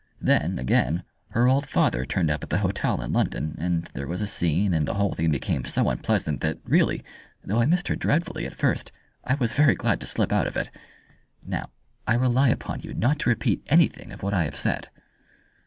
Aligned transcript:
Then, 0.19 0.57
again, 0.57 1.03
her 1.29 1.47
old 1.47 1.67
father 1.67 2.07
turned 2.07 2.31
up 2.31 2.43
at 2.43 2.49
the 2.49 2.57
hotel 2.57 3.03
in 3.03 3.13
London, 3.13 3.53
and 3.59 3.83
there 3.93 4.07
was 4.07 4.19
a 4.19 4.25
scene, 4.25 4.73
and 4.73 4.87
the 4.87 4.95
whole 4.95 5.13
thing 5.13 5.29
became 5.29 5.63
so 5.65 5.87
unpleasant 5.89 6.41
that 6.41 6.57
really 6.63 7.03
though 7.43 7.59
I 7.61 7.67
missed 7.67 7.87
her 7.87 7.95
dreadfully 7.95 8.47
at 8.47 8.55
first 8.55 8.91
I 9.23 9.35
was 9.35 9.53
very 9.53 9.75
glad 9.75 9.99
to 10.01 10.07
slip 10.07 10.33
out 10.33 10.47
of 10.47 10.57
it. 10.57 10.71
Now, 11.45 11.69
I 12.07 12.15
rely 12.15 12.49
upon 12.49 12.79
you 12.79 12.95
not 12.95 13.19
to 13.19 13.29
repeat 13.29 13.61
anything 13.67 14.11
of 14.11 14.23
what 14.23 14.33
I 14.33 14.45
have 14.45 14.55
said." 14.55 14.89